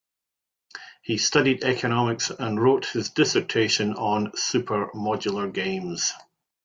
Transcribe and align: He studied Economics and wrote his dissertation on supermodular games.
He 1.03 1.19
studied 1.19 1.63
Economics 1.63 2.31
and 2.31 2.59
wrote 2.59 2.87
his 2.87 3.11
dissertation 3.11 3.93
on 3.93 4.31
supermodular 4.31 5.53
games. 5.53 6.11